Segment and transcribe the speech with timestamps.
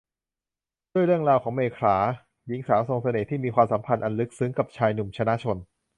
[0.93, 1.97] ด้วยเรื่องราวของ เมขลา
[2.47, 5.57] หญิงสาวทรงเสน่ห์ที่มีความสัมพันธ์อันลึกซึ้งกับชายหนุ่ม ชนะชล